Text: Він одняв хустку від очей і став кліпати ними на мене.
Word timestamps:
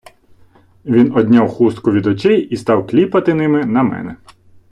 Він 0.85 1.11
одняв 1.17 1.49
хустку 1.49 1.91
від 1.91 2.05
очей 2.07 2.41
і 2.41 2.57
став 2.57 2.87
кліпати 2.87 3.33
ними 3.33 3.65
на 3.65 3.83
мене. 3.83 4.15